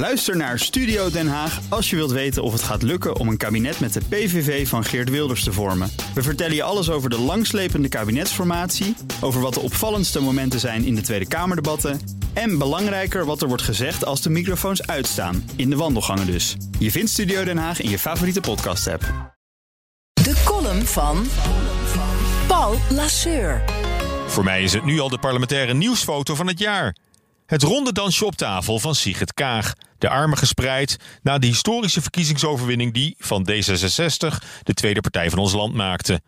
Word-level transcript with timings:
Luister 0.00 0.36
naar 0.36 0.58
Studio 0.58 1.10
Den 1.10 1.28
Haag 1.28 1.60
als 1.68 1.90
je 1.90 1.96
wilt 1.96 2.10
weten 2.10 2.42
of 2.42 2.52
het 2.52 2.62
gaat 2.62 2.82
lukken 2.82 3.16
om 3.16 3.28
een 3.28 3.36
kabinet 3.36 3.80
met 3.80 3.92
de 3.92 4.00
PVV 4.08 4.68
van 4.68 4.84
Geert 4.84 5.10
Wilders 5.10 5.44
te 5.44 5.52
vormen. 5.52 5.90
We 6.14 6.22
vertellen 6.22 6.54
je 6.54 6.62
alles 6.62 6.90
over 6.90 7.10
de 7.10 7.18
langslepende 7.18 7.88
kabinetsformatie, 7.88 8.96
over 9.20 9.40
wat 9.40 9.54
de 9.54 9.60
opvallendste 9.60 10.20
momenten 10.20 10.60
zijn 10.60 10.84
in 10.84 10.94
de 10.94 11.00
Tweede 11.00 11.28
Kamerdebatten 11.28 12.00
en 12.32 12.58
belangrijker 12.58 13.24
wat 13.24 13.42
er 13.42 13.48
wordt 13.48 13.62
gezegd 13.62 14.04
als 14.04 14.22
de 14.22 14.30
microfoons 14.30 14.86
uitstaan, 14.86 15.50
in 15.56 15.70
de 15.70 15.76
wandelgangen 15.76 16.26
dus. 16.26 16.56
Je 16.78 16.90
vindt 16.90 17.10
Studio 17.10 17.44
Den 17.44 17.58
Haag 17.58 17.80
in 17.80 17.90
je 17.90 17.98
favoriete 17.98 18.40
podcast-app. 18.40 19.02
De 20.12 20.42
column 20.44 20.86
van 20.86 21.26
Paul 22.46 22.76
Lasseur. 22.90 23.64
Voor 24.26 24.44
mij 24.44 24.62
is 24.62 24.72
het 24.72 24.84
nu 24.84 25.00
al 25.00 25.08
de 25.08 25.18
parlementaire 25.18 25.74
nieuwsfoto 25.74 26.34
van 26.34 26.46
het 26.46 26.58
jaar. 26.58 26.96
Het 27.46 27.62
ronde 27.62 27.92
dansje 27.92 28.24
op 28.24 28.34
tafel 28.34 28.78
van 28.78 28.94
Sigrid 28.94 29.34
Kaag. 29.34 29.72
De 30.00 30.08
armen 30.08 30.38
gespreid 30.38 30.96
na 31.22 31.38
de 31.38 31.46
historische 31.46 32.00
verkiezingsoverwinning 32.00 32.92
die 32.92 33.14
van 33.18 33.48
D66 33.50 34.36
de 34.62 34.74
tweede 34.74 35.00
partij 35.00 35.30
van 35.30 35.38
ons 35.38 35.52
land 35.52 35.74
maakte. 35.74 36.20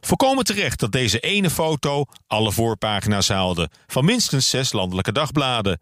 Volkomen 0.00 0.44
terecht 0.44 0.80
dat 0.80 0.92
deze 0.92 1.20
ene 1.20 1.50
foto 1.50 2.04
alle 2.26 2.52
voorpagina's 2.52 3.28
haalde 3.28 3.70
van 3.86 4.04
minstens 4.04 4.50
zes 4.50 4.72
landelijke 4.72 5.12
dagbladen. 5.12 5.80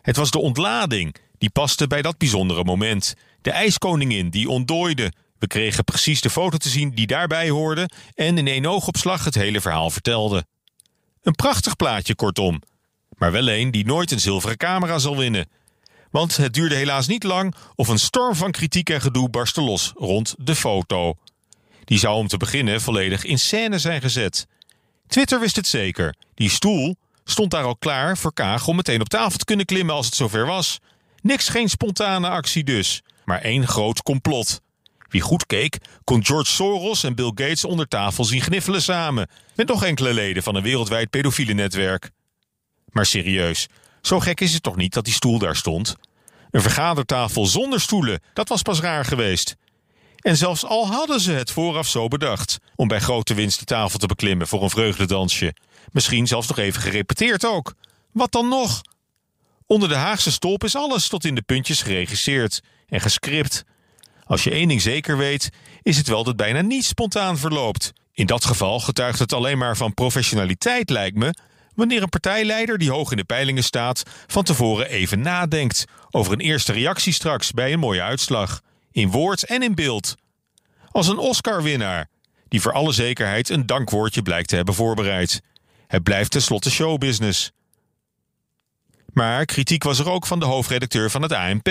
Het 0.00 0.16
was 0.16 0.30
de 0.30 0.38
ontlading 0.38 1.14
die 1.38 1.50
paste 1.50 1.86
bij 1.86 2.02
dat 2.02 2.18
bijzondere 2.18 2.64
moment. 2.64 3.14
De 3.40 3.50
ijskoningin 3.50 4.30
die 4.30 4.48
ontdooide. 4.48 5.12
We 5.38 5.46
kregen 5.46 5.84
precies 5.84 6.20
de 6.20 6.30
foto 6.30 6.56
te 6.56 6.68
zien 6.68 6.90
die 6.90 7.06
daarbij 7.06 7.48
hoorde 7.48 7.88
en 8.14 8.38
in 8.38 8.46
één 8.46 8.66
oogopslag 8.66 9.24
het 9.24 9.34
hele 9.34 9.60
verhaal 9.60 9.90
vertelde. 9.90 10.44
Een 11.22 11.34
prachtig 11.34 11.76
plaatje, 11.76 12.14
kortom. 12.14 12.62
Maar 13.18 13.32
wel 13.32 13.48
een 13.48 13.70
die 13.70 13.86
nooit 13.86 14.10
een 14.10 14.20
zilveren 14.20 14.56
camera 14.56 14.98
zal 14.98 15.16
winnen. 15.16 15.48
Want 16.14 16.36
het 16.36 16.54
duurde 16.54 16.74
helaas 16.74 17.06
niet 17.06 17.22
lang 17.22 17.54
of 17.74 17.88
een 17.88 17.98
storm 17.98 18.34
van 18.34 18.50
kritiek 18.50 18.90
en 18.90 19.00
gedoe 19.00 19.28
barstte 19.30 19.60
los 19.60 19.92
rond 19.96 20.34
de 20.38 20.54
foto. 20.54 21.14
Die 21.84 21.98
zou 21.98 22.16
om 22.16 22.28
te 22.28 22.36
beginnen 22.36 22.80
volledig 22.80 23.24
in 23.24 23.38
scène 23.38 23.78
zijn 23.78 24.00
gezet. 24.00 24.46
Twitter 25.06 25.40
wist 25.40 25.56
het 25.56 25.66
zeker. 25.66 26.14
Die 26.34 26.50
stoel 26.50 26.96
stond 27.24 27.50
daar 27.50 27.64
al 27.64 27.76
klaar 27.76 28.18
voor 28.18 28.32
Kaag 28.32 28.66
om 28.66 28.76
meteen 28.76 29.00
op 29.00 29.08
tafel 29.08 29.38
te 29.38 29.44
kunnen 29.44 29.66
klimmen 29.66 29.94
als 29.94 30.06
het 30.06 30.14
zover 30.14 30.46
was. 30.46 30.80
Niks 31.22 31.48
geen 31.48 31.68
spontane 31.68 32.28
actie 32.28 32.64
dus, 32.64 33.02
maar 33.24 33.40
één 33.40 33.66
groot 33.66 34.02
complot. 34.02 34.60
Wie 35.08 35.20
goed 35.20 35.46
keek, 35.46 35.78
kon 36.04 36.24
George 36.24 36.50
Soros 36.50 37.04
en 37.04 37.14
Bill 37.14 37.32
Gates 37.34 37.64
onder 37.64 37.88
tafel 37.88 38.24
zien 38.24 38.40
gniffelen 38.40 38.82
samen, 38.82 39.28
met 39.54 39.68
nog 39.68 39.84
enkele 39.84 40.12
leden 40.12 40.42
van 40.42 40.54
een 40.54 40.62
wereldwijd 40.62 41.10
pedofiele 41.10 41.52
netwerk. 41.52 42.10
Maar 42.90 43.06
serieus, 43.06 43.68
zo 44.04 44.20
gek 44.20 44.40
is 44.40 44.52
het 44.52 44.62
toch 44.62 44.76
niet 44.76 44.92
dat 44.94 45.04
die 45.04 45.14
stoel 45.14 45.38
daar 45.38 45.56
stond? 45.56 45.96
Een 46.54 46.62
vergadertafel 46.62 47.46
zonder 47.46 47.80
stoelen, 47.80 48.20
dat 48.32 48.48
was 48.48 48.62
pas 48.62 48.80
raar 48.80 49.04
geweest. 49.04 49.56
En 50.16 50.36
zelfs 50.36 50.64
al 50.64 50.86
hadden 50.86 51.20
ze 51.20 51.32
het 51.32 51.50
vooraf 51.50 51.88
zo 51.88 52.08
bedacht 52.08 52.58
om 52.76 52.88
bij 52.88 53.00
grote 53.00 53.34
winst 53.34 53.58
de 53.58 53.64
tafel 53.64 53.98
te 53.98 54.06
beklimmen 54.06 54.46
voor 54.46 54.62
een 54.62 54.70
vreugdedansje, 54.70 55.54
misschien 55.92 56.26
zelfs 56.26 56.48
nog 56.48 56.58
even 56.58 56.82
gerepeteerd 56.82 57.44
ook. 57.44 57.74
Wat 58.12 58.32
dan 58.32 58.48
nog? 58.48 58.80
Onder 59.66 59.88
de 59.88 59.94
Haagse 59.94 60.32
stolp 60.32 60.64
is 60.64 60.76
alles 60.76 61.08
tot 61.08 61.24
in 61.24 61.34
de 61.34 61.42
puntjes 61.42 61.82
geregisseerd 61.82 62.60
en 62.88 63.00
gescript. 63.00 63.64
Als 64.24 64.44
je 64.44 64.50
één 64.50 64.68
ding 64.68 64.82
zeker 64.82 65.16
weet, 65.16 65.50
is 65.82 65.96
het 65.96 66.08
wel 66.08 66.24
dat 66.24 66.36
bijna 66.36 66.60
niet 66.60 66.84
spontaan 66.84 67.38
verloopt. 67.38 67.92
In 68.12 68.26
dat 68.26 68.44
geval 68.44 68.80
getuigt 68.80 69.18
het 69.18 69.32
alleen 69.32 69.58
maar 69.58 69.76
van 69.76 69.94
professionaliteit, 69.94 70.90
lijkt 70.90 71.16
me, 71.16 71.34
wanneer 71.74 72.02
een 72.02 72.08
partijleider 72.08 72.78
die 72.78 72.90
hoog 72.90 73.10
in 73.10 73.16
de 73.16 73.24
peilingen 73.24 73.64
staat 73.64 74.02
van 74.26 74.44
tevoren 74.44 74.88
even 74.88 75.20
nadenkt 75.20 75.84
over 76.10 76.32
een 76.32 76.40
eerste 76.40 76.72
reactie 76.72 77.12
straks 77.12 77.52
bij 77.52 77.72
een 77.72 77.78
mooie 77.78 78.02
uitslag, 78.02 78.60
in 78.92 79.10
woord 79.10 79.44
en 79.44 79.62
in 79.62 79.74
beeld. 79.74 80.14
Als 80.90 81.08
een 81.08 81.18
Oscar-winnaar, 81.18 82.08
die 82.48 82.60
voor 82.60 82.72
alle 82.72 82.92
zekerheid 82.92 83.48
een 83.48 83.66
dankwoordje 83.66 84.22
blijkt 84.22 84.48
te 84.48 84.56
hebben 84.56 84.74
voorbereid. 84.74 85.40
Het 85.86 86.02
blijft 86.02 86.30
tenslotte 86.30 86.70
showbusiness. 86.70 87.52
Maar 89.12 89.44
kritiek 89.44 89.82
was 89.82 89.98
er 89.98 90.10
ook 90.10 90.26
van 90.26 90.38
de 90.38 90.44
hoofdredacteur 90.44 91.10
van 91.10 91.22
het 91.22 91.32
ANP, 91.32 91.68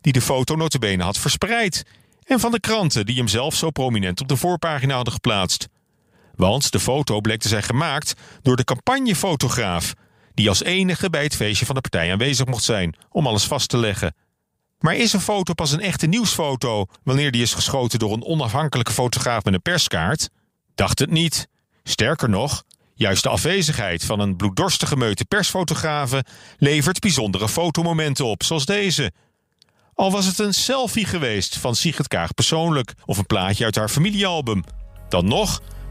die 0.00 0.12
de 0.12 0.20
foto 0.20 0.54
notabene 0.54 1.02
had 1.02 1.18
verspreid, 1.18 1.82
en 2.24 2.40
van 2.40 2.50
de 2.50 2.60
kranten 2.60 3.06
die 3.06 3.16
hem 3.16 3.28
zelf 3.28 3.54
zo 3.54 3.70
prominent 3.70 4.20
op 4.20 4.28
de 4.28 4.36
voorpagina 4.36 4.94
hadden 4.94 5.12
geplaatst. 5.12 5.68
Want 6.36 6.72
de 6.72 6.80
foto 6.80 7.20
bleek 7.20 7.40
te 7.40 7.48
zijn 7.48 7.62
gemaakt 7.62 8.14
door 8.42 8.56
de 8.56 8.64
campagnefotograaf, 8.64 9.94
die 10.34 10.48
als 10.48 10.62
enige 10.62 11.10
bij 11.10 11.22
het 11.22 11.36
feestje 11.36 11.66
van 11.66 11.74
de 11.74 11.80
partij 11.80 12.12
aanwezig 12.12 12.46
mocht 12.46 12.64
zijn 12.64 12.96
om 13.10 13.26
alles 13.26 13.44
vast 13.44 13.68
te 13.68 13.76
leggen. 13.76 14.14
Maar 14.78 14.96
is 14.96 15.12
een 15.12 15.20
foto 15.20 15.54
pas 15.54 15.72
een 15.72 15.80
echte 15.80 16.06
nieuwsfoto 16.06 16.86
wanneer 17.02 17.30
die 17.30 17.42
is 17.42 17.54
geschoten 17.54 17.98
door 17.98 18.12
een 18.12 18.24
onafhankelijke 18.24 18.92
fotograaf 18.92 19.44
met 19.44 19.54
een 19.54 19.62
perskaart? 19.62 20.28
Dacht 20.74 20.98
het 20.98 21.10
niet. 21.10 21.48
Sterker 21.82 22.28
nog, 22.28 22.64
juist 22.94 23.22
de 23.22 23.28
afwezigheid 23.28 24.04
van 24.04 24.20
een 24.20 24.36
bloeddorstige 24.36 24.96
meute 24.96 25.24
persfotografe 25.24 26.24
levert 26.58 27.00
bijzondere 27.00 27.48
fotomomenten 27.48 28.24
op, 28.24 28.42
zoals 28.42 28.64
deze. 28.64 29.12
Al 29.94 30.10
was 30.10 30.26
het 30.26 30.38
een 30.38 30.54
selfie 30.54 31.04
geweest 31.04 31.56
van 31.56 31.74
Sigrid 31.74 32.08
Kaag 32.08 32.34
persoonlijk 32.34 32.94
of 33.04 33.18
een 33.18 33.26
plaatje 33.26 33.64
uit 33.64 33.76
haar 33.76 33.88
familiealbum. 33.88 34.64
Dan 35.08 35.28
nog 35.28 35.60